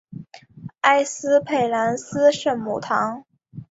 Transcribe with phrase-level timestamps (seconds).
[0.81, 3.23] 埃斯佩兰斯圣母堂。